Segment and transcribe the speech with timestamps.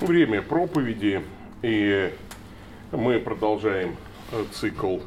[0.00, 1.22] время проповеди,
[1.62, 2.12] и
[2.92, 3.96] мы продолжаем
[4.32, 4.98] э, цикл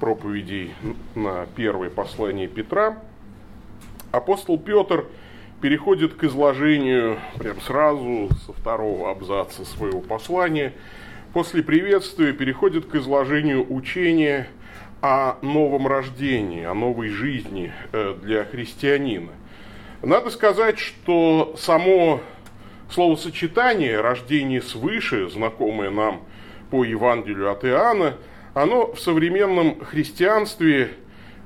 [0.00, 0.74] проповедей
[1.14, 2.98] на первое послание Петра.
[4.12, 5.06] Апостол Петр
[5.60, 10.72] переходит к изложению прям сразу со второго абзаца своего послания.
[11.32, 14.48] После приветствия переходит к изложению учения
[15.02, 19.30] о новом рождении, о новой жизни э, для христианина.
[20.02, 22.20] Надо сказать, что само
[22.90, 26.22] словосочетание «рождение свыше», знакомое нам
[26.70, 28.16] по Евангелию от Иоанна,
[28.54, 30.90] оно в современном христианстве,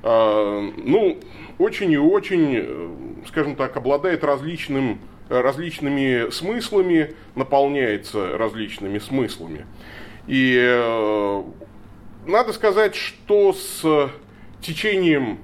[0.03, 1.19] э, ну,
[1.59, 2.89] очень и очень, э,
[3.29, 9.67] скажем так, обладает различным, различными смыслами, наполняется различными смыслами.
[10.27, 11.43] И э,
[12.27, 14.11] надо сказать, что с
[14.61, 15.39] течением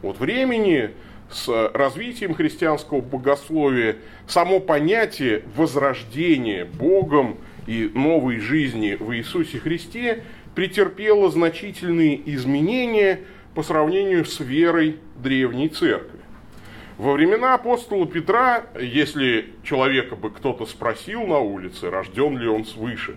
[0.00, 0.90] вот времени
[1.32, 3.96] с развитием христианского богословия
[4.26, 13.20] само понятие возрождения Богом и новой жизни в Иисусе Христе претерпело значительные изменения
[13.54, 16.20] по сравнению с верой древней церкви.
[16.98, 23.16] Во времена апостола Петра, если человека бы кто-то спросил на улице, рожден ли он свыше,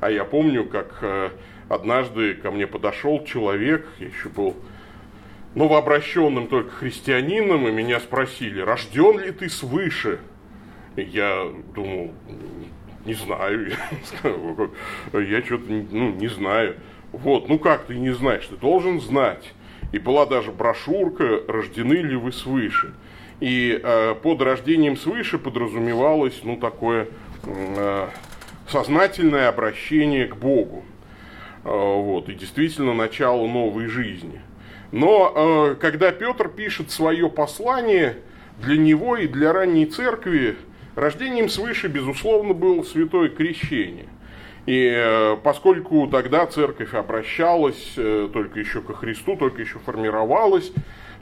[0.00, 1.30] а я помню, как э,
[1.68, 4.54] однажды ко мне подошел человек, я еще был
[5.54, 10.20] новообращенным только христианином, и меня спросили, рожден ли ты свыше?
[10.96, 12.12] Я думал,
[13.04, 13.72] не знаю,
[15.12, 16.76] я что-то ну, не знаю.
[17.12, 19.52] Вот, ну как ты не знаешь, ты должен знать.
[19.92, 22.94] И была даже брошюрка «Рождены ли вы свыше?».
[23.38, 27.08] И э, под рождением свыше подразумевалось, ну, такое
[27.44, 28.08] э,
[28.68, 30.84] сознательное обращение к Богу.
[31.64, 34.40] Э, вот, и действительно начало новой жизни–
[34.94, 38.18] но э, когда Петр пишет свое послание,
[38.60, 40.54] для него и для ранней церкви
[40.94, 44.06] рождением свыше, безусловно, было святое крещение.
[44.66, 50.70] И э, поскольку тогда церковь обращалась э, только еще ко Христу, только еще формировалась,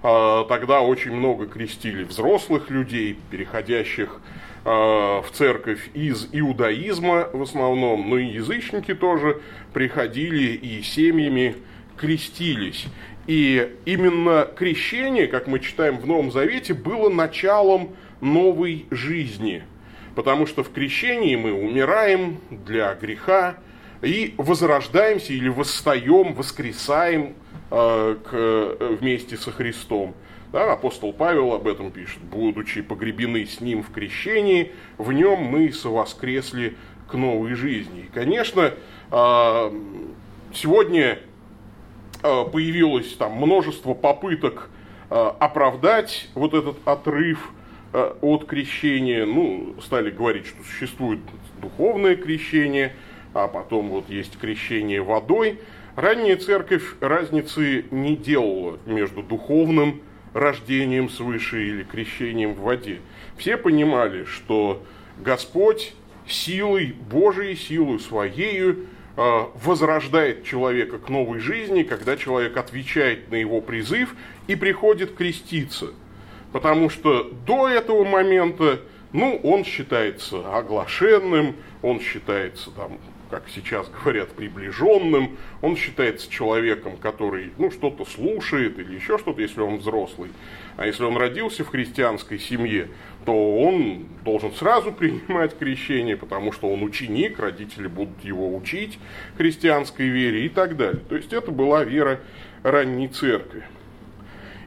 [0.03, 4.21] э, тогда очень много крестили взрослых людей, переходящих
[4.67, 9.41] э, в церковь из иудаизма в основном, но и язычники тоже
[9.73, 11.57] приходили и семьями
[12.03, 12.87] крестились.
[13.27, 17.91] И именно крещение, как мы читаем в Новом Завете, было началом
[18.21, 19.63] новой жизни.
[20.15, 23.57] Потому что в крещении мы умираем для греха
[24.03, 27.35] и возрождаемся или восстаем, воскресаем
[27.71, 30.15] э, к, э, вместе со Христом.
[30.53, 32.21] Да, апостол Павел об этом пишет.
[32.23, 36.77] «Будучи погребены с Ним в крещении, в Нем мы совоскресли
[37.09, 38.01] к новой жизни».
[38.01, 38.75] И, конечно,
[39.11, 39.73] э,
[40.53, 41.21] сегодня
[42.23, 44.71] появилось там множество попыток
[45.11, 47.51] э, оправдать вот этот отрыв
[47.93, 49.27] э, от крещения.
[49.27, 51.21] Ну, стали говорить, что существует
[51.61, 52.95] духовное крещение,
[53.35, 55.61] а потом вот есть крещение водой.
[55.97, 60.01] Ранняя церковь разницы не делала между духовным
[60.33, 63.01] рождением свыше или крещением в воде.
[63.37, 64.83] Все понимали, что
[65.19, 65.95] Господь
[66.27, 73.61] силой Божией, силой Своею Э, возрождает человека к новой жизни, когда человек отвечает на его
[73.61, 74.15] призыв
[74.47, 75.89] и приходит креститься.
[76.53, 78.81] Потому что до этого момента,
[79.13, 82.99] ну, он считается оглашенным, он считается там
[83.33, 89.63] как сейчас говорят, приближенным, он считается человеком, который ну, что-то слушает или еще что-то, если
[89.63, 90.31] он взрослый.
[90.77, 92.91] А если он родился в христианской семье,
[93.25, 98.99] то он должен сразу принимать крещение, потому что он ученик, родители будут его учить
[99.39, 101.03] христианской вере и так далее.
[101.09, 102.21] То есть это была вера
[102.63, 103.65] ранней церкви.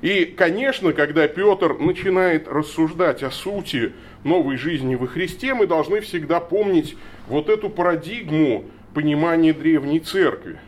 [0.01, 3.93] И, конечно, когда Петр начинает рассуждать о сути
[4.25, 6.97] новой жизни во Христе, мы должны всегда помнить
[7.27, 10.59] вот эту парадигму понимания древней церкви.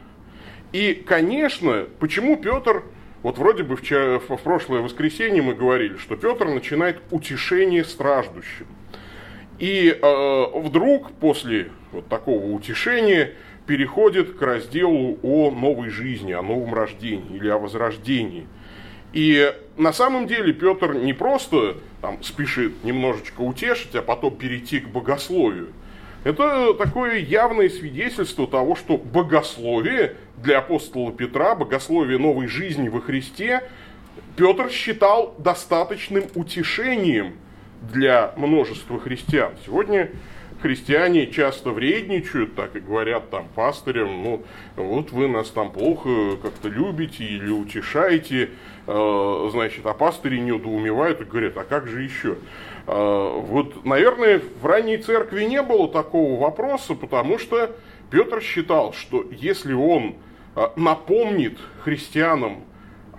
[0.71, 2.83] И, конечно, почему Петр,
[3.23, 8.67] вот вроде бы вчера, в прошлое воскресенье мы говорили, что Петр начинает утешение страждущим.
[9.59, 13.33] И э, вдруг после вот такого утешения
[13.65, 18.47] переходит к разделу о новой жизни, о новом рождении или о возрождении–
[19.13, 24.89] и на самом деле Петр не просто там, спешит немножечко утешить, а потом перейти к
[24.89, 25.69] богословию.
[26.23, 33.63] Это такое явное свидетельство того, что богословие для апостола Петра, богословие новой жизни во Христе,
[34.35, 37.35] Петр считал достаточным утешением
[37.93, 39.53] для множества христиан.
[39.65, 40.11] Сегодня
[40.61, 44.43] христиане часто вредничают, так и говорят там пастырям, ну
[44.75, 48.49] вот вы нас там плохо как-то любите или утешаете,
[48.87, 52.37] э, значит, а пастыри недоумевают и говорят, а как же еще?
[52.87, 57.75] Э, вот, наверное, в ранней церкви не было такого вопроса, потому что
[58.09, 60.15] Петр считал, что если он
[60.55, 62.63] э, напомнит христианам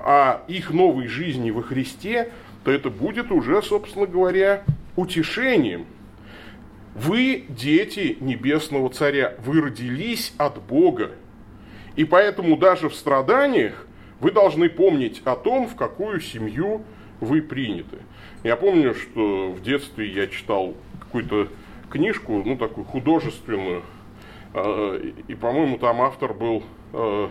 [0.00, 2.32] о их новой жизни во Христе,
[2.64, 4.64] то это будет уже, собственно говоря,
[4.96, 5.86] утешением–
[6.98, 11.12] вы дети Небесного Царя, вы родились от Бога.
[11.96, 13.86] И поэтому даже в страданиях
[14.20, 16.82] вы должны помнить о том, в какую семью
[17.20, 17.98] вы приняты.
[18.42, 21.48] Я помню, что в детстве я читал какую-то
[21.90, 23.82] книжку, ну такую художественную,
[24.54, 27.30] а, и, по-моему, там автор был а,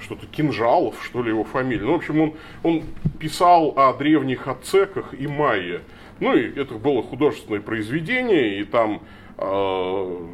[0.00, 1.84] что-то Кинжалов, что ли, его фамилия.
[1.84, 2.82] Ну, в общем, он, он
[3.18, 5.82] писал о древних ацеках и майя.
[6.20, 9.02] Ну, и это было художественное произведение, и там,
[9.36, 10.26] э,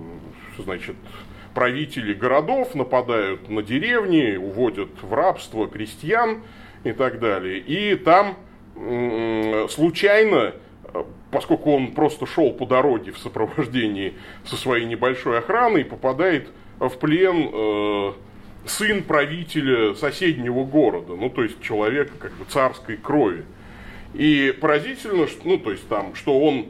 [0.59, 0.97] значит,
[1.55, 6.43] правители городов нападают на деревни, уводят в рабство крестьян
[6.85, 7.59] и так далее.
[7.59, 8.37] И там
[8.77, 10.55] э, случайно,
[11.31, 14.15] поскольку он просто шел по дороге в сопровождении
[14.45, 16.49] со своей небольшой охраной, попадает
[16.79, 18.13] в плен э,
[18.67, 23.45] сын правителя соседнего города, ну то есть человека как бы царской крови.
[24.15, 26.67] И поразительно, ну, то есть там, что он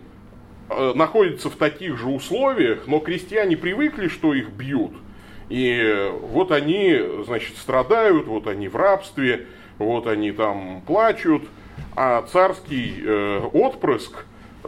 [0.71, 4.93] э, находится в таких же условиях, но крестьяне привыкли, что их бьют.
[5.51, 9.47] И вот они, значит, страдают, вот они в рабстве,
[9.79, 11.43] вот они там плачут,
[11.95, 14.25] а царский э, отпрыск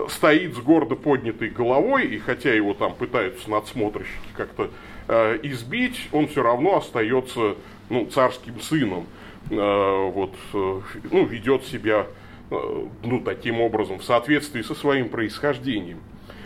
[0.08, 4.70] стоит с гордо поднятой головой, и хотя его там пытаются надсмотрщики как-то
[5.08, 7.56] э, избить, он все равно остается
[7.88, 9.06] ну, царским сыном.
[9.50, 10.80] Э, вот, э,
[11.10, 12.06] ну, ведет себя
[12.50, 16.00] ну, таким образом, в соответствии со своим происхождением.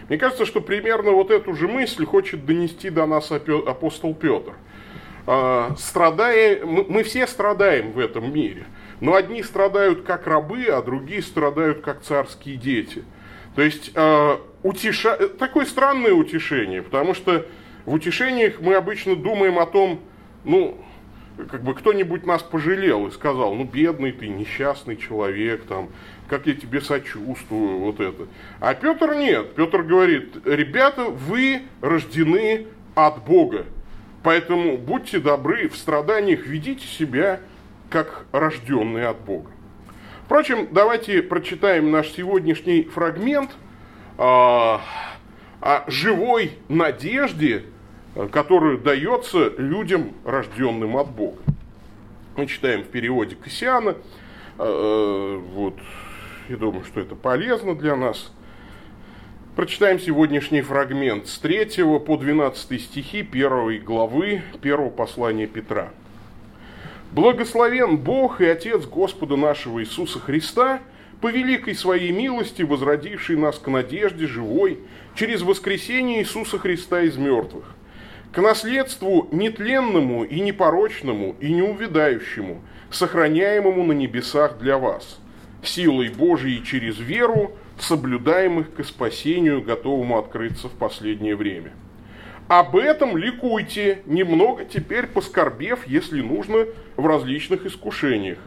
[0.08, 4.55] Мне кажется, что примерно вот эту же мысль хочет донести до нас апостол Петр.
[5.26, 8.67] А, страдая, мы все страдаем в этом мире,
[9.00, 13.05] но одни страдают как рабы, а другие страдают как царские дети.
[13.55, 15.17] То есть а, утеша...
[15.29, 17.46] такое странное утешение, потому что
[17.85, 20.00] в утешениях мы обычно думаем о том,
[20.44, 20.76] ну,
[21.46, 25.88] как бы кто-нибудь нас пожалел и сказал, ну, бедный ты, несчастный человек, там,
[26.28, 28.26] как я тебе сочувствую, вот это.
[28.60, 29.54] А Петр нет.
[29.54, 33.66] Петр говорит, ребята, вы рождены от Бога.
[34.22, 37.40] Поэтому будьте добры, в страданиях ведите себя
[37.88, 39.50] как рожденные от Бога.
[40.26, 43.50] Впрочем, давайте прочитаем наш сегодняшний фрагмент
[44.16, 44.81] о,
[45.60, 47.64] о живой надежде,
[48.32, 51.42] которую дается людям, рожденным от Бога.
[52.36, 53.94] Мы читаем в переводе Кассиана, э,
[54.58, 55.74] э, вот,
[56.48, 58.32] я думаю, что это полезно для нас.
[59.56, 65.90] Прочитаем сегодняшний фрагмент с 3 по 12 стихи 1 главы 1 послания Петра.
[67.12, 70.80] «Благословен Бог и Отец Господа нашего Иисуса Христа,
[71.20, 74.78] по великой своей милости, возродивший нас к надежде живой
[75.14, 77.64] через воскресение Иисуса Христа из мертвых,
[78.32, 85.21] к наследству нетленному и непорочному и неувядающему, сохраняемому на небесах для вас,
[85.62, 91.73] силой Божией через веру, соблюдаемых к спасению, готовому открыться в последнее время.
[92.47, 96.67] Об этом ликуйте, немного теперь поскорбев, если нужно,
[96.97, 98.38] в различных искушениях,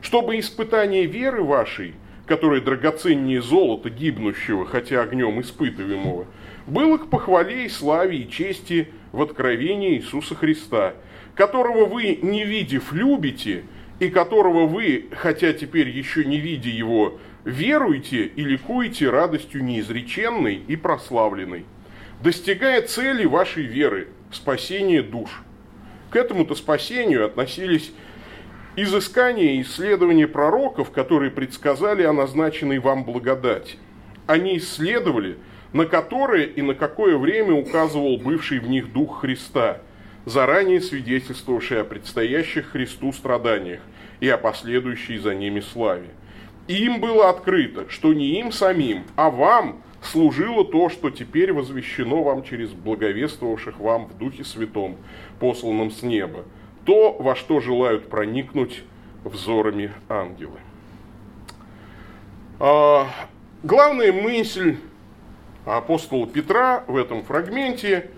[0.00, 1.94] чтобы испытание веры вашей,
[2.26, 6.26] которое драгоценнее золота гибнущего, хотя огнем испытываемого,
[6.66, 10.94] было к похвале и славе и чести в откровении Иисуса Христа,
[11.34, 13.64] которого вы, не видев, любите,
[13.98, 20.76] и которого вы, хотя теперь еще не видя его, веруете и ликуете радостью неизреченной и
[20.76, 21.64] прославленной,
[22.22, 25.42] достигая цели вашей веры– спасения душ.
[26.10, 27.92] К этому-то спасению относились
[28.76, 33.76] изыскания и исследования пророков, которые предсказали о назначенной вам благодати.
[34.26, 35.38] Они исследовали–
[35.72, 39.80] на которые и на какое время указывал бывший в них Дух Христа,
[40.24, 43.80] заранее свидетельствовавший о предстоящих Христу страданиях
[44.20, 46.08] и о последующей за ними славе.
[46.66, 52.42] Им было открыто, что не им самим, а вам служило то, что теперь возвещено вам
[52.42, 54.96] через благовествовавших вам в Духе Святом,
[55.40, 56.44] посланном с неба,
[56.84, 58.82] то, во что желают проникнуть
[59.24, 60.58] взорами ангелы.
[62.60, 63.06] А,
[63.62, 64.76] главная мысль
[65.76, 68.10] апостола Петра в этом фрагменте,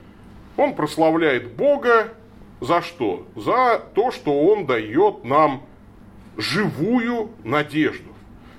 [0.57, 2.15] он прославляет Бога
[2.61, 3.27] за что?
[3.35, 5.63] За то, что он дает нам
[6.37, 8.11] живую надежду.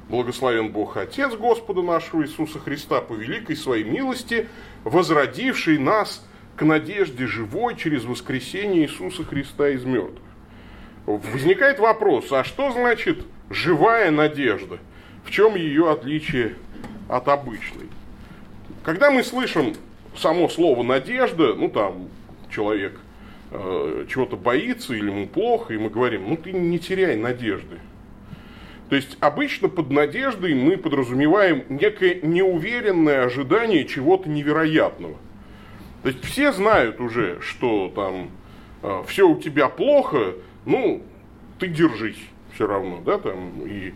[0.09, 4.49] Благословен Бог Отец Господа нашего Иисуса Христа по великой своей милости,
[4.83, 6.25] возродивший нас
[6.57, 10.19] к надежде живой через воскресение Иисуса Христа из мертвых.
[11.05, 14.79] Возникает вопрос, а что значит живая надежда?
[15.23, 16.55] В чем ее отличие
[17.07, 17.87] от обычной?
[18.83, 19.75] Когда мы слышим
[20.15, 22.09] само слово надежда, ну там
[22.49, 22.99] человек
[23.51, 27.79] э, чего-то боится или ему плохо, и мы говорим, ну ты не теряй надежды.
[28.89, 35.15] То есть обычно под надеждой мы подразумеваем некое неуверенное ожидание чего-то невероятного.
[36.03, 38.31] То есть все знают уже, что там
[38.81, 40.33] э, все у тебя плохо,
[40.65, 41.03] ну,
[41.59, 42.19] ты держись
[42.53, 43.93] все равно, да, там, и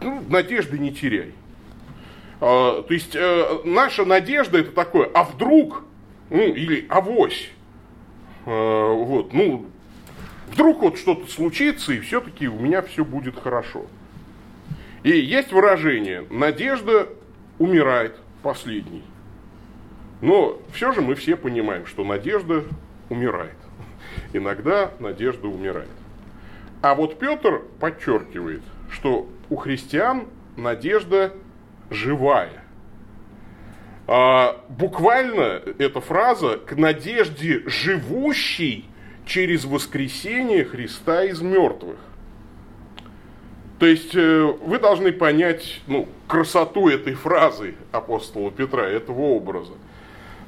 [0.00, 1.32] ну, надежды не теряй.
[2.40, 5.84] А, то есть э, наша надежда это такое, а вдруг,
[6.30, 7.50] ну, или авось,
[8.46, 9.66] а, вот, ну,
[10.52, 13.86] вдруг вот что-то случится, и все-таки у меня все будет хорошо.
[15.02, 17.08] И есть выражение «надежда
[17.58, 19.02] умирает последней».
[20.20, 22.64] Но все же мы все понимаем, что надежда
[23.08, 23.56] умирает.
[24.34, 25.88] Иногда надежда умирает.
[26.82, 31.32] А вот Петр подчеркивает, что у христиан надежда
[31.90, 32.64] живая.
[34.06, 38.86] А, буквально эта фраза к надежде живущей
[39.26, 41.98] через воскресение Христа из мертвых.
[43.78, 49.72] То есть э, вы должны понять ну, красоту этой фразы апостола Петра, этого образа.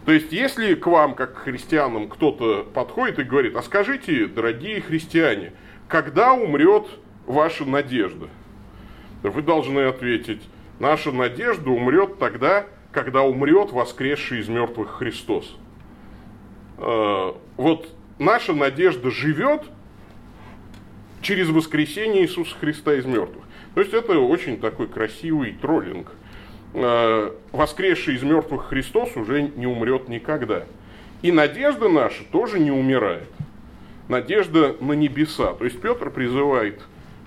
[0.04, 4.80] То есть, если к вам, как к христианам, кто-то подходит и говорит, а скажите, дорогие
[4.80, 5.52] христиане,
[5.88, 6.86] когда умрет
[7.26, 8.28] ваша надежда?
[9.22, 10.42] Вы должны ответить,
[10.82, 15.56] наша надежда умрет тогда, когда умрет воскресший из мертвых Христос.
[16.76, 19.62] Э, вот наша надежда живет
[21.22, 23.44] через воскресение Иисуса Христа из мертвых.
[23.74, 26.08] То есть это очень такой красивый троллинг.
[26.74, 30.64] Э, воскресший из мертвых Христос уже не умрет никогда.
[31.22, 33.30] И надежда наша тоже не умирает.
[34.08, 35.54] Надежда на небеса.
[35.54, 36.82] То есть Петр призывает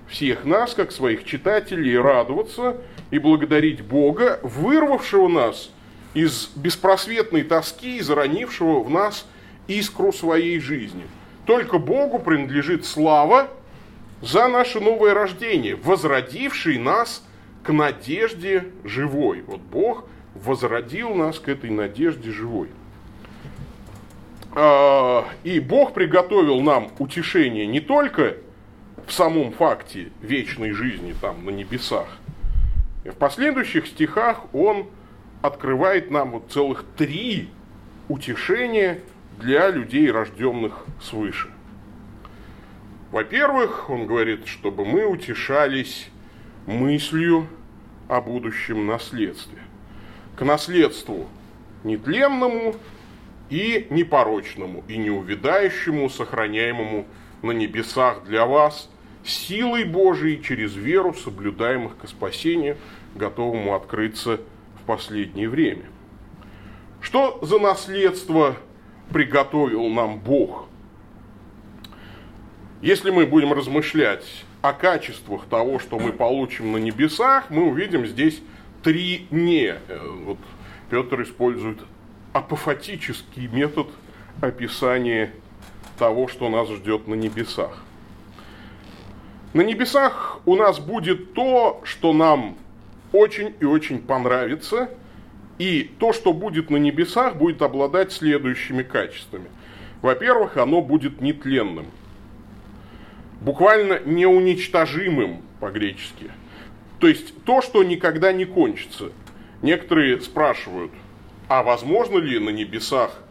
[0.08, 2.76] всех нас, как своих читателей, радоваться
[3.10, 5.70] и благодарить Бога, вырвавшего нас
[6.14, 9.26] из беспросветной тоски и заронившего в нас
[9.68, 11.04] искру своей жизни.
[11.44, 13.48] Только Богу принадлежит слава
[14.22, 17.22] за наше новое рождение, возродивший нас
[17.62, 19.42] к надежде живой.
[19.46, 22.68] Вот Бог возродил нас к этой надежде живой.
[24.54, 28.36] А, и Бог приготовил нам утешение не только
[29.06, 32.08] в самом факте вечной жизни там на небесах.
[33.04, 34.88] В последующих стихах Он
[35.42, 37.48] открывает нам вот целых три
[38.08, 39.00] утешения
[39.38, 41.50] для людей, рожденных свыше.
[43.12, 46.08] Во-первых, он говорит, чтобы мы утешались
[46.66, 47.46] мыслью
[48.08, 49.58] о будущем наследстве.
[50.36, 51.28] К наследству
[51.84, 52.74] нетленному
[53.48, 57.06] и непорочному, и неувидающему, сохраняемому
[57.42, 58.90] на небесах для вас,
[59.28, 62.76] силой Божией через веру, соблюдаемых к спасению,
[63.14, 64.40] готовому открыться
[64.80, 65.84] в последнее время.
[67.00, 68.56] Что за наследство
[69.10, 70.68] приготовил нам Бог
[72.82, 74.24] если мы будем размышлять
[74.60, 78.42] о качествах того, что мы получим на небесах, мы увидим здесь
[78.82, 79.74] три «не».
[79.88, 80.38] Э, вот
[80.90, 81.78] Петр использует
[82.34, 83.88] апофатический метод
[84.42, 85.32] описания
[85.98, 87.82] того, что нас ждет на небесах.
[89.56, 92.56] На небесах у нас будет то, что нам
[93.12, 94.90] очень и очень понравится,
[95.58, 99.46] и то, что будет на небесах, будет обладать следующими качествами.
[100.02, 101.86] Во-первых, оно будет нетленным–
[103.40, 106.30] буквально неуничтожимым по-гречески.
[106.98, 109.10] То есть то, что никогда не кончится.
[109.62, 110.92] Некоторые спрашивают,
[111.48, 113.22] а возможно ли на небесах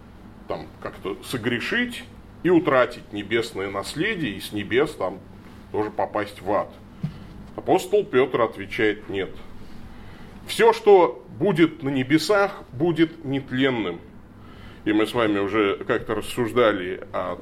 [0.47, 2.03] там как-то согрешить
[2.41, 5.19] и утратить небесное наследие, и с небес там
[5.71, 6.71] тоже попасть в ад?
[7.55, 9.29] Апостол Петр отвечает нет.
[10.47, 13.99] Все, что будет на небесах, будет нетленным.
[14.83, 17.39] И мы с вами уже как-то рассуждали о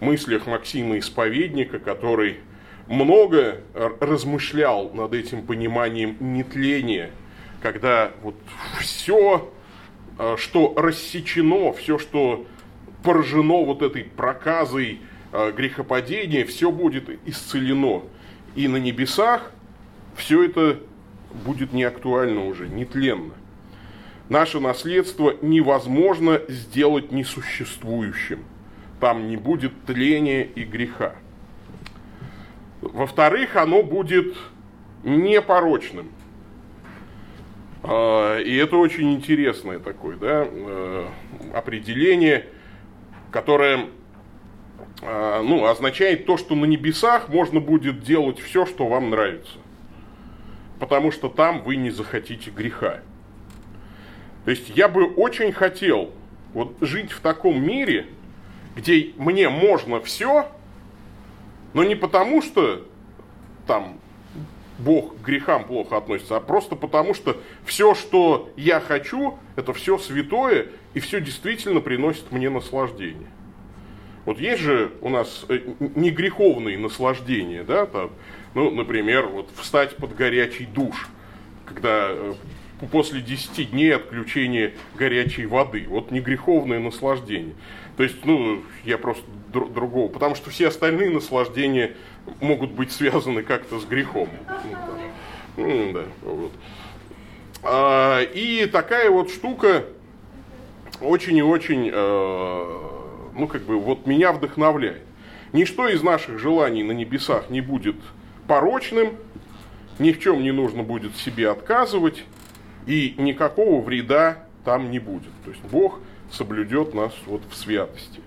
[0.00, 2.38] мыслях Максима Исповедника, который
[2.86, 7.10] много размышлял над этим пониманием нетления,
[7.60, 8.36] когда вот
[8.80, 9.52] все,
[10.18, 12.46] э, что рассечено, все, что
[13.02, 15.00] поражено вот этой проказой
[15.32, 18.02] грехопадения, все будет исцелено.
[18.54, 19.52] И на небесах
[20.16, 20.80] все это
[21.44, 23.34] будет не актуально уже, нетленно.
[24.28, 28.44] Наше наследство невозможно сделать несуществующим–
[29.00, 31.14] там не будет тления и греха.
[32.80, 34.36] Во-вторых, оно будет
[35.04, 36.10] непорочным.
[37.82, 41.06] А, и это очень интересное такое да, э,
[41.54, 42.46] определение,
[43.30, 43.86] которое
[45.00, 49.58] ну, означает то, что на небесах можно будет делать все, что вам нравится.
[50.80, 53.00] Потому что там вы не захотите греха.
[54.44, 56.10] То есть я бы очень хотел
[56.52, 58.06] вот жить в таком мире,
[58.76, 60.48] где мне можно все,
[61.74, 62.86] но не потому, что
[63.66, 64.00] там
[64.78, 69.98] Бог к грехам плохо относится, а просто потому, что все, что я хочу, это все
[69.98, 73.28] святое, и все действительно приносит мне наслаждение.
[74.28, 78.10] Вот есть же у нас э, негреховные наслаждения, да, там,
[78.52, 81.08] ну, например, вот встать под горячий душ,
[81.64, 82.34] когда э,
[82.92, 85.86] после 10 дней отключения горячей воды.
[85.88, 87.54] Вот негреховное наслаждение.
[87.96, 91.92] То есть, ну, я просто др- другого, потому что все остальные наслаждения
[92.42, 94.28] могут быть связаны как-то с грехом.
[95.56, 96.52] Ну, да, вот.
[97.62, 99.86] а, и такая вот штука
[101.00, 102.97] очень и очень, э,
[103.38, 105.02] ну, как бы, вот меня вдохновляет.
[105.52, 107.96] Ничто из наших желаний на небесах не будет
[108.46, 109.16] порочным,
[109.98, 112.24] ни в чем не нужно будет себе отказывать,
[112.86, 115.32] и никакого вреда там не будет.
[115.44, 118.20] То есть Бог соблюдет нас вот в святости.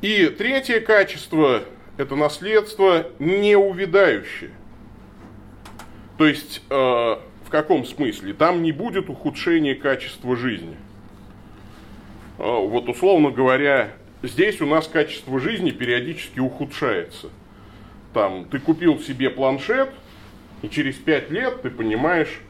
[0.00, 1.62] И третье качество–
[1.96, 4.50] это наследство неувядающее.
[6.18, 8.34] То есть, э, в каком смысле?
[8.34, 10.76] Там не будет ухудшения качества жизни.
[12.38, 13.94] Э, вот условно говоря,
[14.26, 17.30] здесь у нас качество жизни периодически ухудшается.
[18.12, 19.90] Там, ты купил себе планшет,
[20.62, 22.40] и через пять лет ты понимаешь,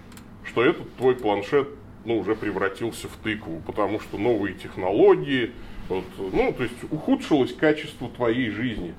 [0.45, 1.69] что этот твой планшет
[2.04, 5.52] ну, уже превратился в тыкву, потому что новые технологии,
[5.88, 8.95] вот, ну, то есть ухудшилось качество твоей жизни.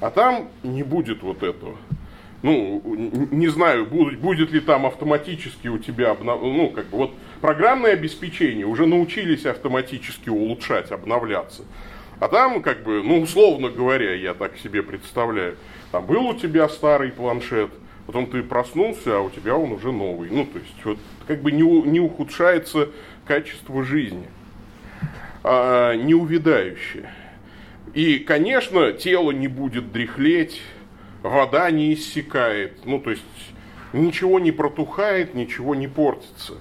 [0.00, 1.76] А там не будет вот этого.
[2.42, 2.82] Ну,
[3.30, 6.40] не знаю, будет, будет ли там автоматически у тебя, обнов...
[6.42, 11.64] ну, как бы вот программное обеспечение уже научились автоматически улучшать, обновляться.
[12.20, 15.56] А там, как бы, ну, условно говоря, я так себе представляю,
[15.90, 17.70] там был у тебя старый планшет,
[18.06, 20.28] потом ты проснулся, а у тебя он уже новый.
[20.30, 22.90] Ну, то есть, вот, как бы не, не ухудшается
[23.26, 24.28] качество жизни,
[25.42, 27.10] а, не увядающее.
[27.94, 30.60] И, конечно, тело не будет дряхлеть,
[31.22, 33.24] вода не иссякает, ну, то есть,
[33.94, 36.58] ничего не протухает, ничего не портится.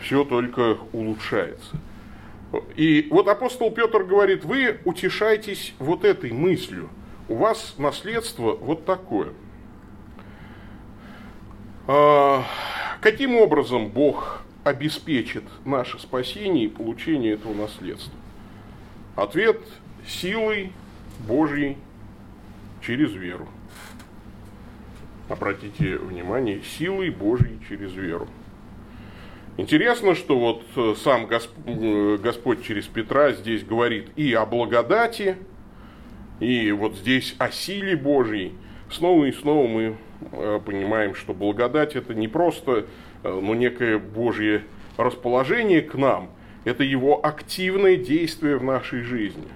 [0.00, 1.76] Все только улучшается.
[2.76, 6.88] И вот апостол Петр говорит, вы утешайтесь вот этой мыслью.
[7.28, 9.32] У вас наследство вот такое–
[11.90, 12.44] а,
[13.00, 18.12] каким образом Бог обеспечит наше спасение и получение этого наследства?
[19.16, 19.58] Ответ–
[20.06, 20.70] силой
[21.26, 21.78] Божьей
[22.82, 23.48] через веру.
[25.30, 28.28] Обратите внимание, силой Божьей через веру.
[29.58, 35.36] Интересно, что вот э, сам э, Господь через Петра здесь говорит и о благодати,
[36.40, 38.54] и вот здесь о силе Божьей.
[38.90, 39.98] Снова и снова мы
[40.32, 42.86] Э, понимаем, что благодать это не просто
[43.22, 44.64] ну, некое Божье
[44.96, 46.30] расположение к нам,
[46.64, 49.48] это его активное действие в нашей жизни.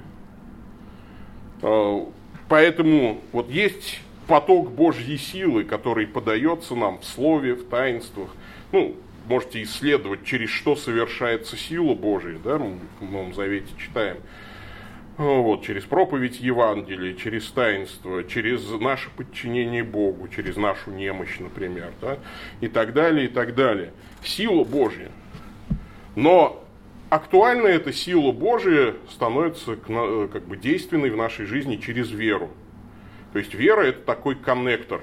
[2.49, 8.29] Поэтому вот есть поток Божьей силы, который подается нам в слове, в таинствах.
[8.73, 8.97] Ну,
[9.33, 14.19] можете исследовать, через что совершается сила Божия, да, мы в Новом Завете читаем–
[15.19, 22.19] вот, через проповедь Евангелия, через таинство, через наше подчинение Богу, через нашу немощь, например, да,
[22.61, 23.93] и так далее, и так далее.
[24.25, 25.11] Сила Божья.
[26.17, 26.65] Но
[27.11, 32.51] актуальна эта сила Божия становится как бы действенной в нашей жизни через веру.
[33.35, 35.03] То есть вера это такой коннектор,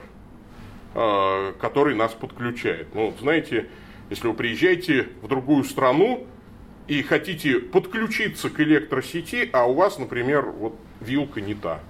[0.95, 2.93] а, который нас подключает.
[2.95, 3.67] Ну, знаете,
[4.09, 6.27] если вы приезжаете в другую страну,
[6.89, 11.81] и хотите подключиться к электросети, а у вас, например, вот вилка не та.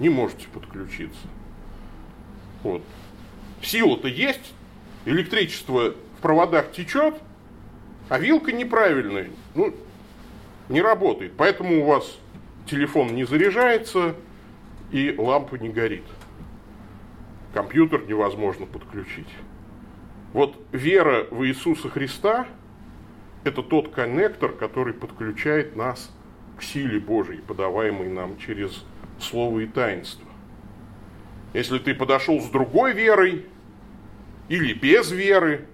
[0.00, 1.28] Не можете подключиться.
[2.62, 2.82] Вот.
[3.62, 4.54] Сила-то есть,
[5.04, 7.14] электричество в проводах течет,
[8.08, 9.28] а вилка неправильная.
[9.54, 9.74] Ну,
[10.70, 11.34] не работает.
[11.36, 12.18] Поэтому у вас
[12.66, 14.14] телефон не заряжается
[14.90, 16.04] и лампа не горит.
[17.52, 19.28] Компьютер невозможно подключить.
[20.34, 22.48] Вот вера в Иисуса Христа–
[23.44, 26.10] это тот коннектор, который подключает нас
[26.58, 28.84] к силе Божией, подаваемой нам через
[29.20, 30.26] слово и таинство.
[31.52, 33.46] Если ты подошел с другой верой
[34.48, 35.66] или без веры,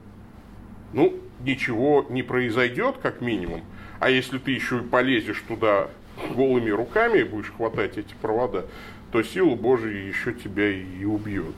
[0.93, 3.63] ну, ничего не произойдет, как минимум.
[3.99, 5.89] А если ты еще и полезешь туда
[6.35, 8.67] голыми руками и будешь хватать эти провода,
[9.11, 11.55] то сила Божия еще тебя и убьет.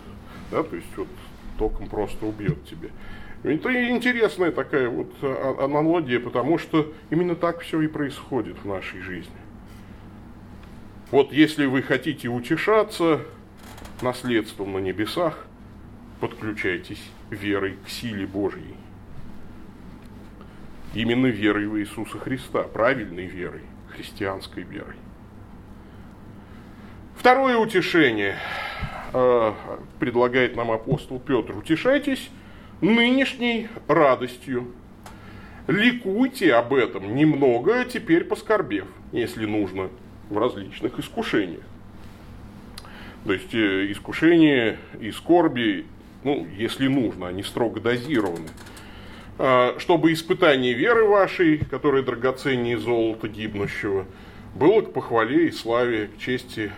[0.52, 0.62] Да?
[0.62, 1.08] То есть вот
[1.58, 2.88] током просто убьет тебя.
[3.42, 8.66] Это интересная такая вот а, а, аналогия, потому что именно так все и происходит в
[8.66, 9.32] нашей жизни.
[11.10, 13.20] Вот если вы хотите утешаться
[14.00, 15.46] наследством на небесах,
[16.20, 18.76] подключайтесь верой к силе Божьей.
[20.94, 24.96] Именно верой в Иисуса Христа, правильной верой, христианской верой.
[27.16, 28.36] Второе утешение
[29.12, 31.56] предлагает нам апостол Петр.
[31.56, 32.30] Утешайтесь
[32.80, 34.72] нынешней радостью.
[35.66, 39.90] Ликуйте об этом немного, теперь поскорбев, если нужно,
[40.28, 41.62] в различных искушениях.
[43.24, 45.86] То есть э, искушения и скорби
[46.24, 48.48] ну, если нужно, они строго дозированы.
[49.38, 54.06] А, чтобы испытание веры вашей, которая драгоценнее золота гибнущего,
[54.54, 56.70] было к похвале и славе, к чести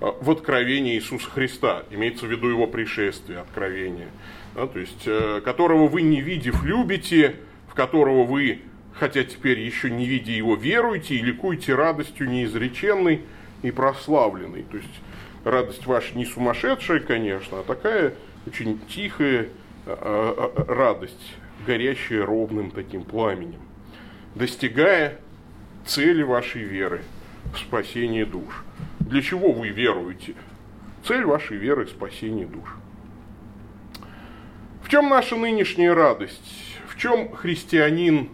[0.00, 4.08] в откровении Иисуса Христа, имеется в виду его пришествие, откровение,
[4.54, 7.36] да, то есть, э, которого вы не видев любите,
[7.68, 8.60] в которого вы,
[8.94, 13.22] хотя теперь еще не видя его, веруете и ликуете радостью неизреченной
[13.62, 14.64] и прославленной.
[14.70, 15.00] То есть,
[15.44, 18.14] радость ваша не сумасшедшая, конечно, а такая
[18.46, 19.48] очень тихая
[19.86, 21.34] а, а, а, радость,
[21.66, 23.60] горящая ровным таким пламенем,
[24.34, 25.18] достигая
[25.86, 27.02] цели вашей веры
[27.52, 28.64] в спасение душ.
[29.08, 30.34] Для чего вы веруете?
[31.06, 32.76] Цель вашей веры– спасение душ.
[34.82, 36.76] В чем наша нынешняя радость?
[36.88, 38.28] В чем христианин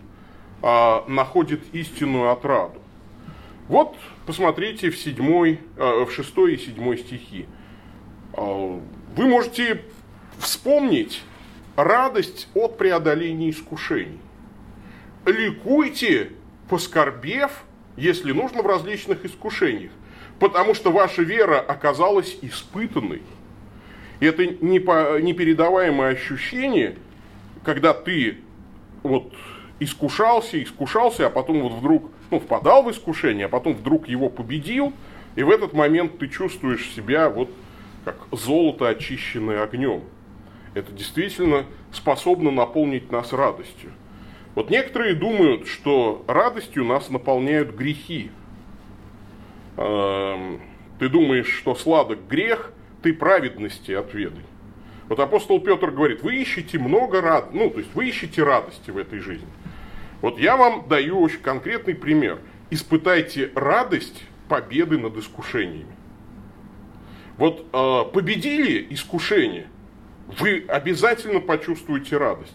[0.62, 2.80] а, находит истинную отраду?
[3.68, 3.94] Вот
[4.26, 7.46] посмотрите в, седьмой, а, в шестой и седьмой стихи.
[8.32, 8.80] А,
[9.16, 9.80] вы можете
[10.38, 11.22] вспомнить
[11.76, 14.18] радость от преодоления искушений.
[15.24, 16.32] Ликуйте,
[16.68, 17.62] поскорбев,
[17.96, 19.92] если нужно, в различных искушениях,
[20.38, 23.22] потому что ваша вера оказалась испытанной.
[24.20, 26.96] И это непередаваемое ощущение,
[27.64, 28.38] когда ты
[29.02, 29.32] вот
[29.80, 34.92] искушался, искушался, а потом вот вдруг ну, впадал в искушение, а потом вдруг его победил,
[35.36, 37.50] и в этот момент ты чувствуешь себя вот
[38.04, 40.02] как золото, очищенное огнем
[40.74, 43.92] это действительно способно наполнить нас радостью.
[44.54, 48.30] Вот некоторые думают, что радостью нас наполняют грехи.
[49.76, 50.60] Эм,
[50.98, 54.44] ты думаешь, что сладок грех, ты праведности отведай.
[55.08, 58.96] Вот апостол Петр говорит, вы ищете много рад, ну, то есть вы ищете радости в
[58.96, 59.48] этой жизни.
[60.20, 62.38] Вот я вам даю очень конкретный пример.
[62.70, 65.94] Испытайте радость победы над искушениями.
[67.36, 69.66] Вот э, победили искушение,
[70.38, 72.54] вы обязательно почувствуете радость.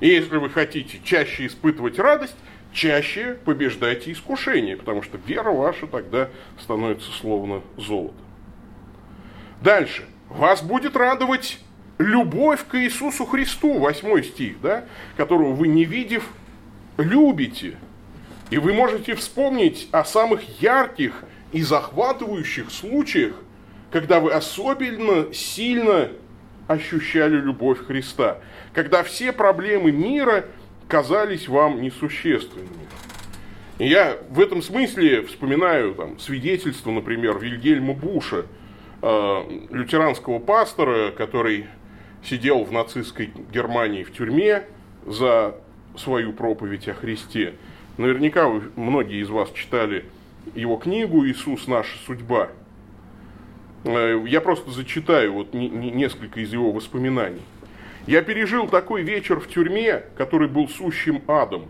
[0.00, 2.36] И если вы хотите чаще испытывать радость,
[2.72, 8.14] чаще побеждайте искушение, потому что вера ваша тогда становится словно золото.
[9.60, 10.04] Дальше.
[10.28, 11.58] Вас будет радовать
[11.98, 14.84] любовь к Иисусу Христу, восьмой стих, да,
[15.16, 16.26] которого вы не видев,
[16.96, 17.76] любите.
[18.50, 23.34] И вы можете вспомнить о самых ярких и захватывающих случаях,
[23.90, 26.08] когда вы особенно сильно
[26.66, 28.38] ощущали любовь Христа,
[28.72, 30.46] когда все проблемы мира
[30.88, 32.68] казались вам несущественными.
[33.78, 38.46] И я в этом смысле вспоминаю там, свидетельство, например, Вильгельма Буша,
[39.00, 41.66] э, лютеранского пастора, который
[42.24, 44.64] сидел в нацистской Германии в тюрьме
[45.06, 45.56] за
[45.96, 47.54] свою проповедь о Христе.
[47.96, 50.04] Наверняка вы, многие из вас читали
[50.54, 51.66] его книгу «Иисус.
[51.66, 52.50] Наша судьба».
[53.84, 57.42] Э, я просто зачитаю вот несколько из его воспоминаний.
[58.06, 61.68] Я пережил такой вечер в тюрьме, который был сущим адом.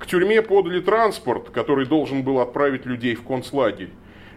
[0.00, 3.90] К тюрьме подали транспорт, который должен был отправить людей в концлагерь.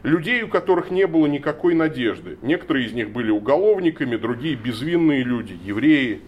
[0.03, 2.37] Людей, у которых не было никакой надежды.
[2.43, 6.21] Некоторые из них были уголовниками, другие безвинные люди, евреи.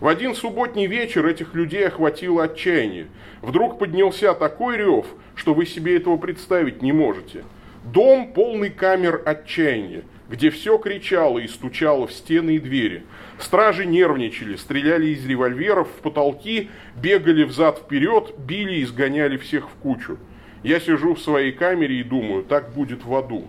[0.00, 3.06] В один субботний вечер этих людей охватило отчаяние.
[3.40, 7.44] Вдруг поднялся такой рев, что вы себе этого представить не можете.
[7.84, 13.04] Дом полный камер отчаяния где все кричало и стучало в стены и двери.
[13.38, 20.18] Стражи нервничали, стреляли из револьверов в потолки, бегали взад-вперед, били и изгоняли всех в кучу.
[20.62, 23.48] Я сижу в своей камере и думаю, так будет в аду.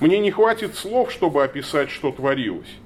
[0.00, 2.78] Мне не хватит слов, чтобы описать, что творилось.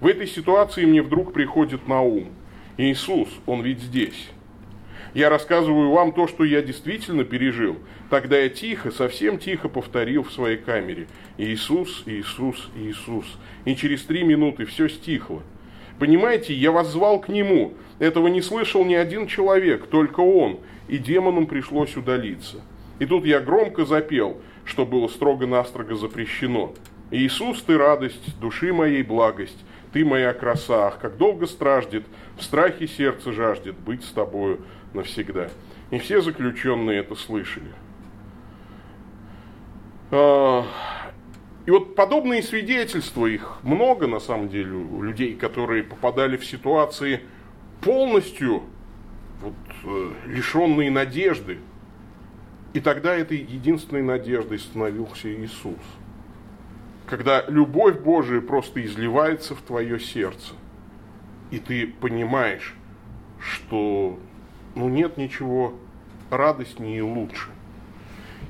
[0.00, 2.32] В этой ситуации мне вдруг приходит на ум.
[2.78, 4.30] Иисус, Он ведь здесь.
[5.12, 7.78] Я рассказываю вам то, что я действительно пережил.
[8.10, 11.08] Тогда я тихо, совсем тихо повторил в своей камере.
[11.36, 13.26] Иисус, Иисус, Иисус.
[13.64, 15.42] И через три минуты все стихло.
[15.98, 17.74] Понимаете, я вас звал к Нему.
[17.98, 20.60] Этого не слышал ни один человек, только Он.
[20.88, 22.60] И демонам пришлось удалиться.
[23.00, 26.72] И тут я громко запел, что было строго-настрого запрещено.
[27.10, 29.58] Иисус, ты радость, души моей благость,
[29.92, 32.04] ты моя краса, ах, как долго страждет,
[32.38, 34.60] в страхе сердце жаждет быть с тобою
[34.94, 35.48] навсегда.
[35.90, 37.70] И все заключенные это слышали.
[40.10, 40.64] А,
[41.66, 47.20] и вот подобные свидетельства, их много на самом деле у людей, которые попадали в ситуации
[47.80, 48.64] полностью
[49.40, 51.58] вот, э, лишенные надежды.
[52.72, 55.78] И тогда этой единственной надеждой становился Иисус.
[57.06, 60.54] Когда любовь Божия просто изливается в твое сердце,
[61.50, 62.76] и ты понимаешь,
[63.40, 64.20] что
[64.74, 65.74] ну, нет ничего
[66.30, 67.50] радостнее и лучше.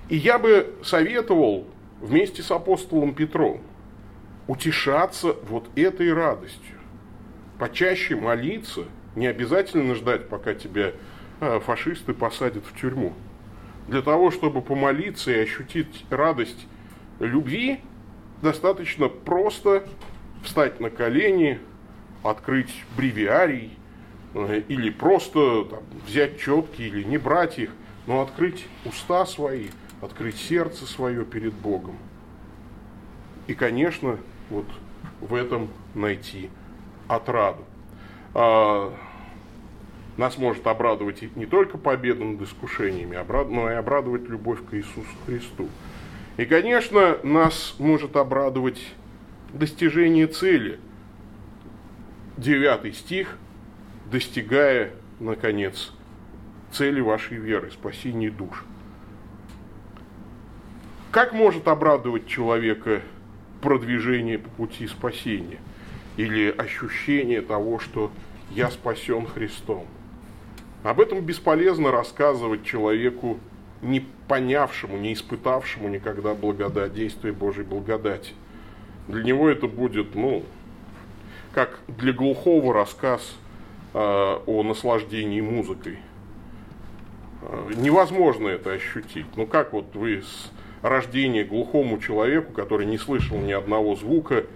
[0.09, 1.67] И я бы советовал
[2.01, 3.61] вместе с апостолом Петром
[4.47, 6.77] утешаться вот этой радостью.
[7.59, 10.93] Почаще молиться, не обязательно ждать, пока тебя
[11.41, 13.13] а, фашисты посадят в тюрьму.
[13.87, 16.67] Для того, чтобы помолиться и ощутить радость
[17.19, 17.81] любви,
[18.43, 19.85] достаточно просто
[20.43, 21.61] встать на колени,
[22.23, 23.79] открыть бревиарий,
[24.35, 27.71] или просто там, взять четки, или не брать их,
[28.07, 29.69] но открыть уста свои–
[30.01, 31.97] открыть сердце свое перед Богом.
[33.47, 34.67] И, конечно, вот
[35.21, 36.51] в этом найти
[37.09, 37.65] отраду.
[38.35, 38.95] А,
[40.17, 43.19] нас может обрадовать не только победа над искушениями,
[43.51, 45.69] но и обрадовать любовь к Иисусу Христу.
[46.37, 48.81] И, конечно, нас может обрадовать
[49.53, 50.79] достижение цели.
[52.37, 53.37] Девятый стих,
[54.11, 55.93] достигая, наконец,
[56.73, 58.65] цели вашей веры, спасения душ.
[61.11, 63.03] Как может обрадовать человека
[63.61, 65.59] продвижение по пути спасения?
[66.17, 68.11] Или ощущение того, что
[68.51, 69.87] я спасен Христом?
[70.83, 73.39] Об этом бесполезно рассказывать человеку,
[73.83, 78.33] не понявшему, не испытавшему никогда благодать, действия Божьей благодати.
[79.09, 80.45] Для него это будет, ну,
[81.53, 83.37] как для глухого рассказ
[83.93, 85.99] о наслаждении музыкой.
[87.43, 89.27] Э, невозможно это ощутить.
[89.37, 90.51] Ну как вот вы с
[90.83, 94.47] рождения глухому человеку, который не слышал ни одного звука,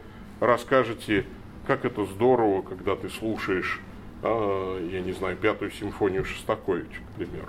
[0.41, 1.25] расскажете,
[1.67, 3.81] как это здорово, когда ты слушаешь,
[4.23, 7.49] э, я не знаю, пятую симфонию Шостаковича, к примеру.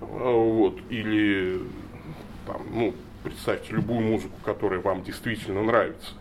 [0.00, 1.60] Вот, или
[2.46, 6.12] там, ну, представьте любую музыку, которая вам действительно нравится.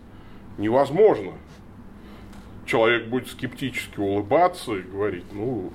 [0.58, 1.34] Невозможно.
[2.66, 5.72] Человек будет скептически улыбаться и говорить, ну,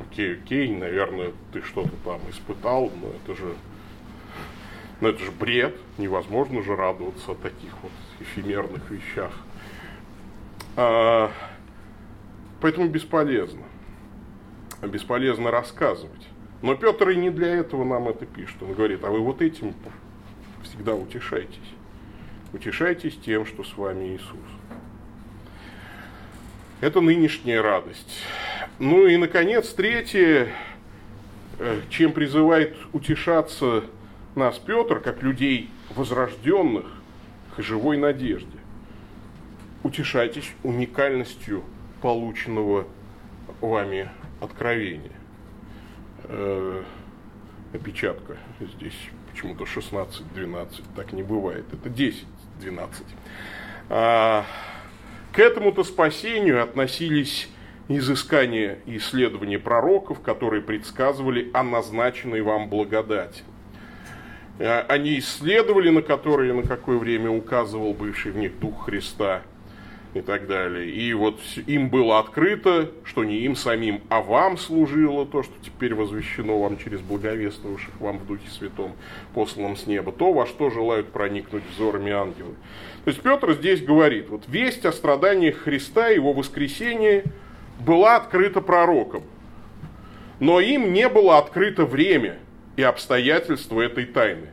[0.00, 3.54] окей, окей, наверное, ты что-то там испытал, но это же
[5.00, 9.32] но это же бред, невозможно же радоваться о таких вот эфемерных вещах.
[10.76, 11.30] А,
[12.60, 13.62] поэтому бесполезно.
[14.82, 16.26] Бесполезно рассказывать.
[16.62, 18.60] Но Петр и не для этого нам это пишет.
[18.60, 19.74] Он говорит, а вы вот этим
[20.64, 21.58] всегда утешайтесь.
[22.52, 24.57] Утешайтесь тем, что с вами Иисус.
[26.80, 28.22] Это нынешняя радость.
[28.78, 30.52] Ну и, наконец, третье,
[31.58, 33.82] э, чем призывает утешаться
[34.36, 36.86] нас Петр, как людей возрожденных
[37.56, 38.58] к живой надежде.
[39.82, 41.64] Утешайтесь уникальностью
[42.00, 42.86] полученного
[43.60, 44.08] вами
[44.40, 45.10] откровения.
[46.24, 46.84] Э,
[47.72, 48.98] опечатка здесь
[49.32, 52.24] почему-то 16-12, так не бывает, это 10-12.
[53.90, 54.44] А,
[55.32, 57.48] к этому-то спасению относились
[57.88, 63.42] изыскания и исследования пророков, которые предсказывали о назначенной вам благодати–
[64.58, 69.42] Э, они исследовали, на которые, на какое время указывал бывший в них Дух Христа
[70.18, 70.90] и так далее.
[70.90, 75.94] И вот им было открыто, что не им самим, а вам служило то, что теперь
[75.94, 78.92] возвещено вам через благовествовавших вам в Духе Святом,
[79.34, 82.54] посланном с неба, то, во что желают проникнуть взорами ангелы.
[83.04, 87.24] То есть Петр здесь говорит, вот весть о страданиях Христа, его воскресении
[87.80, 89.22] была открыта пророком,
[90.40, 92.38] но им не было открыто время–
[92.78, 94.46] и обстоятельства этой тайны.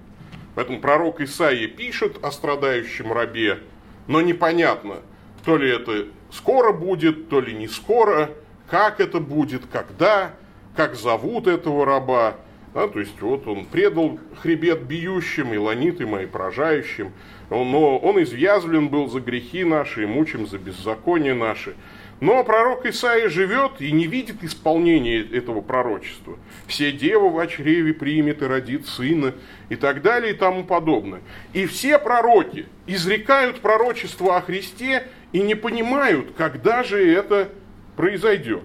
[0.56, 3.60] Поэтому пророк Исаия пишет о страдающем рабе,
[4.08, 5.02] но непонятно,
[5.46, 8.32] то ли это скоро будет, то ли не скоро,
[8.70, 10.34] как это будет, когда,
[10.76, 12.36] как зовут этого раба.
[12.74, 17.14] Да, то есть вот он предал хребет бьющим, и ланиты мои поражающим,
[17.50, 21.76] но он извязлен был за грехи наши и мучим за беззаконие наши.
[22.22, 26.38] Но пророк Исаия живет и не видит исполнения этого пророчества.
[26.66, 29.34] Все девы в чреве примет и родит сына
[29.68, 31.22] и так далее и тому подобное.
[31.54, 37.50] И все пророки изрекают пророчество о Христе и не понимают, когда же это
[37.98, 38.64] произойдет.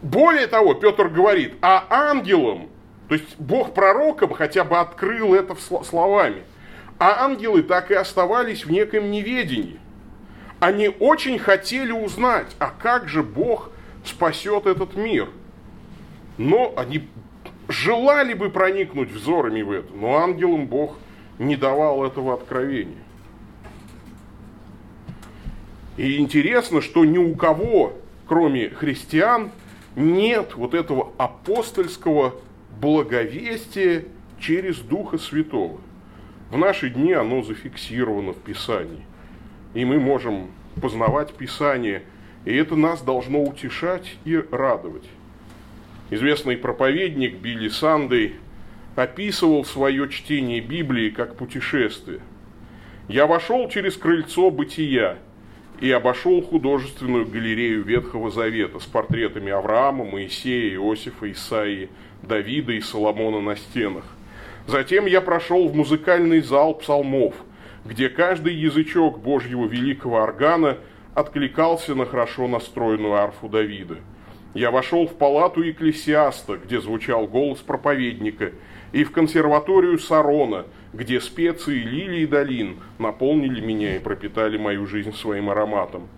[0.00, 2.70] Более того, Петр говорит, а ангелам,
[3.06, 5.54] то есть Бог пророкам хотя бы открыл это
[5.84, 6.44] словами,
[6.98, 9.78] а ангелы так и оставались в неком неведении.
[10.60, 15.28] Они очень хотели узнать, а как же Бог спасет этот мир.
[16.38, 17.06] Но они
[17.68, 20.96] желали бы проникнуть взорами в это, но ангелам Бог
[21.38, 23.05] не давал этого откровения.
[25.96, 27.94] И интересно, что ни у кого,
[28.26, 29.50] кроме христиан,
[29.94, 32.34] нет вот этого апостольского
[32.80, 34.04] благовестия
[34.38, 35.80] через Духа Святого.
[36.50, 39.04] В наши дни оно зафиксировано в Писании.
[39.74, 42.02] И мы можем познавать Писание,
[42.44, 45.04] и это нас должно утешать и радовать.
[46.10, 48.36] Известный проповедник Билли Сандей
[48.94, 52.20] описывал свое чтение Библии как путешествие.
[53.08, 55.18] «Я вошел через крыльцо бытия
[55.80, 61.90] и обошел художественную галерею Ветхого Завета с портретами Авраама, Моисея, Иосифа, Исаии,
[62.22, 64.04] Давида и Соломона на стенах.
[64.66, 67.34] Затем я прошел в музыкальный зал псалмов,
[67.84, 70.78] где каждый язычок Божьего великого органа
[71.14, 73.96] откликался на хорошо настроенную арфу Давида–
[74.56, 78.52] я вошел в палату экклесиаста, где звучал голос проповедника,
[78.92, 80.64] и в консерваторию Сарона,
[80.96, 86.08] где специи лилии долин наполнили меня и пропитали мою жизнь своим ароматом.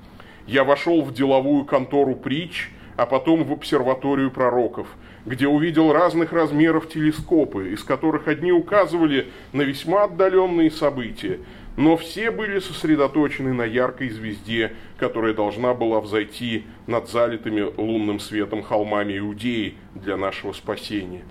[0.47, 4.87] Я вошел в деловую контору притч, а потом в обсерваторию пророков,
[5.27, 11.41] где увидел разных размеров телескопы, из которых одни указывали на весьма отдаленные события,
[11.77, 18.63] но все были сосредоточены на яркой звезде, которая должна была взойти над залитыми лунным светом
[18.63, 21.23] холмами Иудеи для нашего спасения.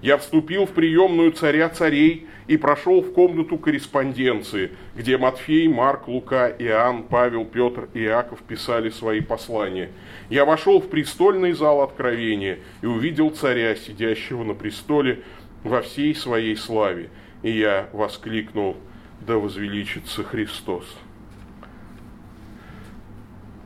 [0.00, 6.48] Я вступил в приемную царя царей и прошел в комнату корреспонденции, где Матфей, Марк, Лука,
[6.48, 9.90] Иоанн, Павел, Петр и Иаков писали свои послания.
[10.30, 15.22] Я вошел в престольный зал откровения и увидел царя, сидящего на престоле
[15.64, 17.10] во всей своей славе.
[17.42, 18.76] И я воскликнул–
[19.20, 20.84] да возвеличится Христос.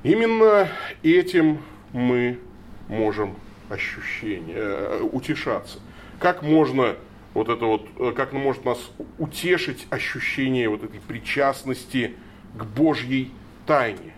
[0.02, 0.68] Именно
[1.02, 2.38] этим мы
[2.88, 3.36] можем
[3.68, 5.78] ощущение, э, утешаться.
[6.22, 6.94] Как можно
[7.34, 8.78] вот это вот, э, как может нас
[9.18, 12.14] утешить ощущение вот этой причастности
[12.56, 13.32] к Божьей
[13.66, 14.14] тайне,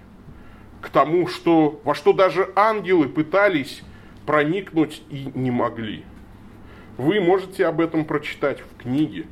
[0.82, 3.82] к тому, что, во что даже ангелы пытались
[4.26, 6.04] проникнуть и не могли.
[6.98, 9.24] Вы можете об этом прочитать в книге,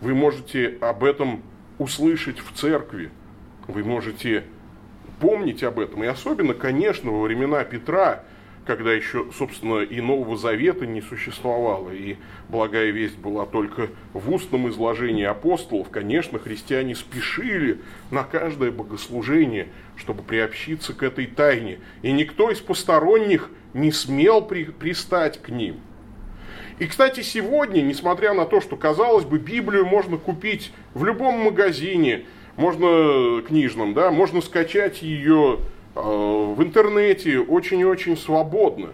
[0.00, 1.42] вы можете об этом
[1.78, 3.10] услышать в церкви.
[3.66, 4.44] Вы можете
[5.18, 6.04] помнить об этом.
[6.04, 8.22] И особенно, конечно, во времена Петра,
[8.66, 12.16] когда еще, собственно, и Нового Завета не существовало, и
[12.48, 20.22] благая весть была только в устном изложении апостолов, конечно, христиане спешили на каждое богослужение, чтобы
[20.22, 21.78] приобщиться к этой тайне.
[22.02, 25.76] И никто из посторонних не смел при, пристать к ним–
[26.78, 32.24] и, кстати, сегодня, несмотря на то, что, казалось бы, Библию можно купить в любом магазине,
[32.56, 35.60] можно книжном, да, можно скачать ее
[35.94, 38.90] в интернете очень-очень свободно.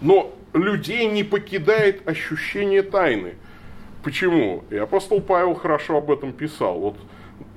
[0.00, 3.34] Но людей не покидает ощущение тайны.
[4.02, 4.64] Почему?
[4.70, 6.80] И апостол Павел хорошо об этом писал.
[6.80, 6.96] Вот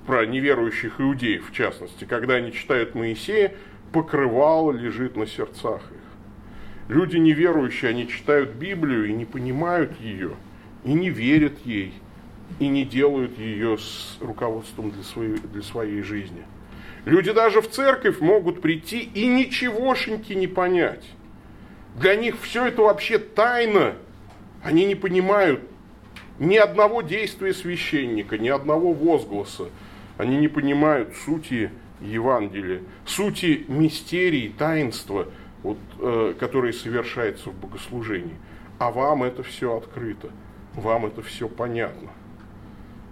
[0.06, 3.54] про неверующих иудеев, в частности, когда они читают Моисея,
[3.92, 6.96] покрывало лежит на сердцах их.
[6.96, 10.32] Люди неверующие, они читают Библию и не понимают ее,
[10.84, 11.94] и не верят ей,
[12.60, 16.44] и не делают ее с руководством для своей, для своей жизни.
[17.06, 21.06] Люди даже в церковь могут прийти и ничегошеньки не понять.
[21.96, 23.94] Для них все это вообще тайна.
[24.64, 25.62] Они не понимают
[26.40, 29.70] ни одного действия священника, ни одного возгласа.
[30.18, 35.28] Они не понимают сути Евангелия, сути мистерий, таинства–
[35.66, 38.36] вот, э, который совершается в богослужении.
[38.78, 40.30] А вам это все открыто,
[40.76, 42.12] вам это все понятно.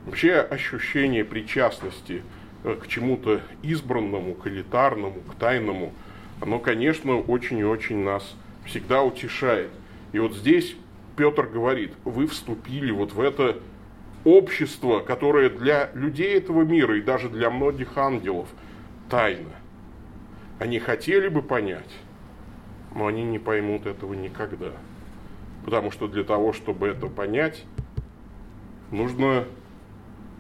[0.06, 2.22] Вообще ощущение причастности
[2.64, 5.94] к чему-то избранному, к элитарному, к тайному,
[6.42, 9.70] оно, конечно, очень и очень нас всегда утешает.
[10.14, 10.76] И вот здесь
[11.16, 13.60] Петр говорит, вы вступили вот в это
[14.24, 18.48] общество, которое для людей этого мира и даже для многих ангелов
[19.10, 19.52] тайна.
[20.60, 21.90] Они хотели бы понять,
[22.96, 24.72] но они не поймут этого никогда.
[25.66, 27.66] Потому что для того, чтобы это понять,
[28.92, 29.46] нужно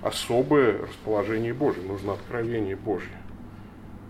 [0.04, 3.10] особое расположение Божье, нужно откровение Божье.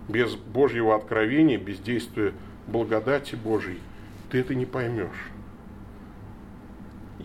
[0.10, 2.33] Без Божьего откровения, без действия
[2.67, 3.79] благодати Божьей,
[4.29, 5.29] ты это не поймешь.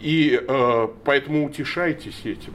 [0.00, 2.52] И э, поэтому утешайтесь этим.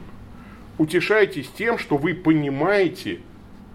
[0.78, 3.20] Утешайтесь тем, что вы понимаете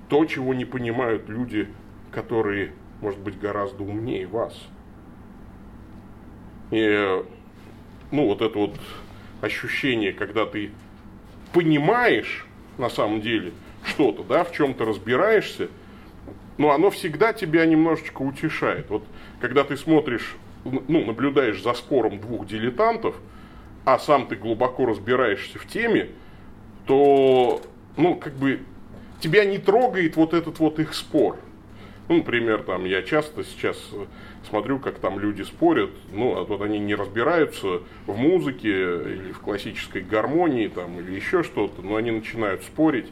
[0.07, 1.67] то, чего не понимают люди,
[2.11, 4.55] которые, может быть, гораздо умнее вас.
[6.71, 7.23] И,
[8.11, 8.75] ну, вот это вот
[9.41, 10.71] ощущение, когда ты
[11.53, 12.45] понимаешь
[12.77, 13.51] на самом деле
[13.85, 15.69] что-то, да, в чем-то разбираешься,
[16.57, 18.89] но оно всегда тебя немножечко утешает.
[18.89, 19.03] Вот
[19.39, 20.35] когда ты смотришь,
[20.65, 23.15] ну, наблюдаешь за спором двух дилетантов,
[23.85, 26.09] а сам ты глубоко разбираешься в теме,
[26.85, 27.61] то,
[27.97, 28.59] ну, как бы,
[29.19, 31.37] тебя не трогает вот этот вот их спор.
[32.09, 33.77] Ну, например, там, я часто сейчас
[34.49, 39.39] смотрю, как там люди спорят, ну, а вот они не разбираются в музыке или в
[39.39, 43.05] классической гармонии, там, или еще что-то, но они начинают спорить,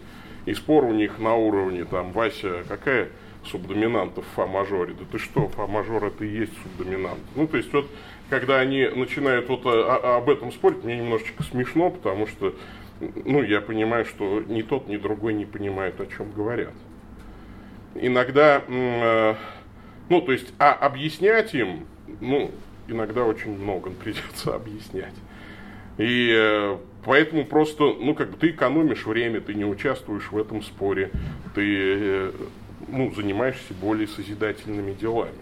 [0.48, 3.10] и спор у них на уровне, там, Вася, какая
[3.46, 4.96] субдоминанта в фа-мажоре?
[4.98, 7.20] Да ты что, фа-мажор это и есть субдоминант.
[7.36, 7.88] Ну, то есть, вот,
[8.32, 12.56] когда они начинают вот а, а, об этом спорить, мне немножечко смешно, потому что,
[13.00, 16.74] ну, я понимаю, что ни тот, ни другой не понимают, о чем говорят.
[18.00, 19.36] Иногда э,
[20.10, 21.86] ну, то есть, а объяснять им,
[22.22, 22.52] ну,
[22.88, 25.14] иногда очень много придется объяснять.
[25.98, 30.62] И э, поэтому просто, ну, как бы ты экономишь время, ты не участвуешь в этом
[30.62, 31.12] споре,
[31.56, 32.32] ты, э,
[32.88, 35.34] ну, занимаешься более созидательными делами.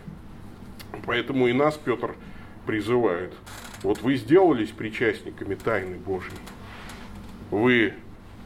[1.05, 2.15] Поэтому и нас Петр
[2.65, 3.33] призывает.
[3.83, 6.31] Вот вы сделались причастниками тайны Божьей.
[7.51, 7.93] Вы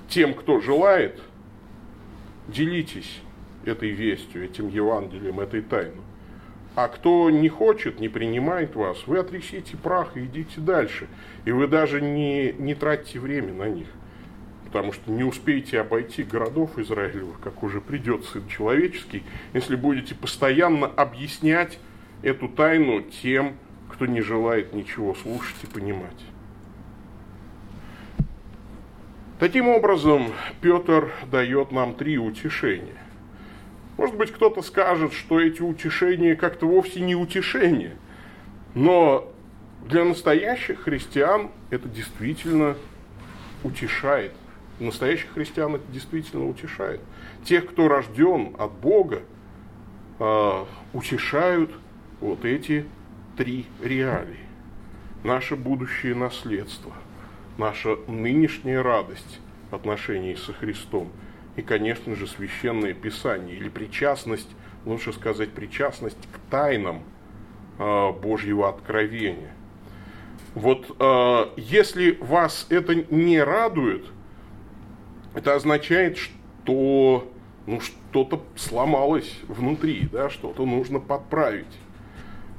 [0.10, 1.22] тем, кто желает,
[2.48, 3.22] делитесь
[3.66, 6.02] этой вестью, этим Евангелием, этой тайной.
[6.76, 11.08] А кто не хочет, не принимает вас, вы отрясите прах и идите дальше.
[11.46, 13.88] И вы даже не, не тратите время на них.
[14.66, 20.86] Потому что не успеете обойти городов Израилевых, как уже придет Сын Человеческий, если будете постоянно
[20.88, 21.80] объяснять
[22.22, 23.56] эту тайну тем,
[23.92, 26.24] кто не желает ничего слушать и понимать.
[29.40, 33.09] Таким образом, Петр дает нам три утешения.
[34.00, 37.98] Может быть, кто-то скажет, что эти утешения как-то вовсе не утешения.
[38.74, 39.30] Но
[39.90, 42.78] для настоящих христиан это действительно
[43.62, 44.32] утешает.
[44.80, 47.02] Настоящих христиан это действительно утешает.
[47.44, 49.22] Тех, кто рожден от Бога,
[50.20, 51.70] э, утешают
[52.22, 52.86] вот эти
[53.36, 54.48] три реалии.
[55.26, 56.94] Наше будущее наследство,
[57.58, 59.42] наша нынешняя радость
[59.72, 61.12] в отношении со Христом–
[61.60, 64.50] и, конечно же, священное писание или причастность,
[64.86, 67.04] лучше сказать, причастность к тайнам
[67.78, 69.52] э, Божьего откровения.
[70.56, 74.06] Вот э, если вас это не радует,
[75.36, 77.30] это означает, что
[77.68, 81.68] ну, что-то сломалось внутри, да, что-то нужно подправить.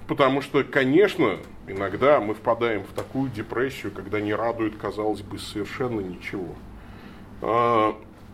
[0.09, 6.01] Потому что, конечно, иногда мы впадаем в такую депрессию, когда не радует, казалось бы, совершенно
[6.01, 6.55] ничего.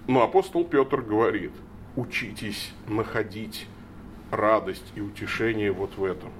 [0.06, 1.52] Но апостол Петр говорит,
[1.96, 3.66] учитесь находить
[4.30, 6.30] радость и утешение вот в этом.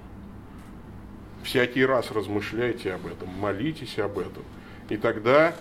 [1.43, 4.43] Всякий раз размышляйте об этом, молитесь об этом.
[4.89, 5.55] И тогда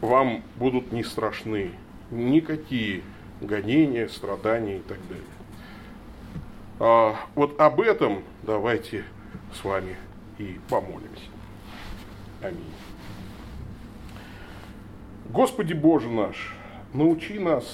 [0.00, 1.72] вам будут не страшны
[2.10, 3.02] никакие
[3.40, 5.24] гонения, страдания и так далее.
[6.78, 9.04] А, вот об этом давайте
[9.54, 9.96] с вами
[10.38, 11.30] и помолимся.
[12.42, 12.72] Аминь.
[15.30, 16.54] Господи Боже наш,
[16.92, 17.64] научи нас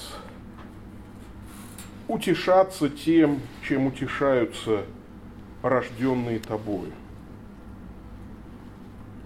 [2.07, 4.85] утешаться тем, чем утешаются
[5.61, 6.91] рожденные Тобою.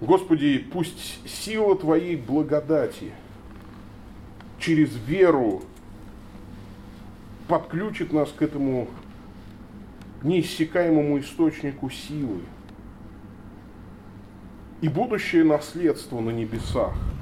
[0.01, 3.11] Господи, пусть сила Твоей благодати
[4.59, 5.63] через веру
[7.47, 8.87] подключит нас к этому
[10.23, 12.41] неиссякаемому источнику силы
[14.81, 16.93] и будущее наследство на небесах–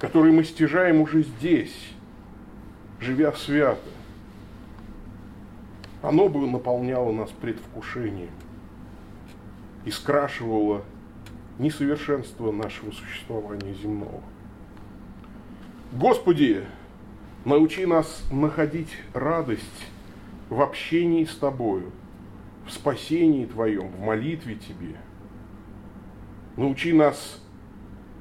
[0.00, 1.76] который мы стяжаем уже здесь,
[2.98, 3.80] живя свято,
[6.02, 8.30] оно бы наполняло нас предвкушением
[9.84, 10.82] и скрашивало
[11.58, 14.22] несовершенство нашего существования земного.
[15.92, 16.64] Господи,
[17.44, 19.86] научи нас находить радость
[20.48, 21.92] в общении с Тобою,
[22.66, 24.96] в спасении Твоем, в молитве Тебе.
[26.56, 27.42] Научи нас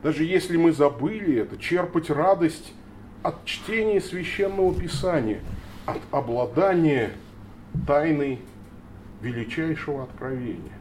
[0.03, 2.73] даже если мы забыли это, черпать радость
[3.21, 5.41] от чтения священного писания,
[5.85, 7.11] от обладания
[7.85, 8.39] тайной
[9.21, 10.77] величайшего откровения,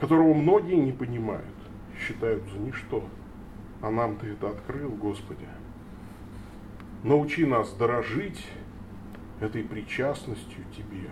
[0.00, 1.44] которого многие не понимают,
[1.98, 3.04] считают за ничто.
[3.82, 5.46] А нам ты это открыл, Господи.
[7.04, 8.44] Научи нас дорожить
[9.40, 11.10] этой причастностью Тебе.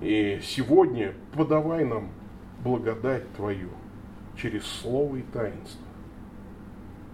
[0.00, 2.10] И сегодня подавай нам
[2.62, 3.70] благодать Твою
[4.36, 5.86] через слово и таинство.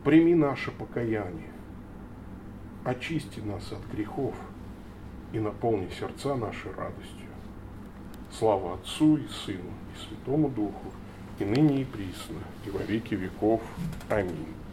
[0.05, 1.53] Прими наше покаяние,
[2.85, 4.35] очисти нас от грехов
[5.33, 7.29] и наполни сердца наши радостью.
[8.31, 10.93] Слава Отцу и Сыну и Святому Духу,
[11.39, 13.63] и ныне и присно, и во веки веков.
[14.09, 14.64] Аминь.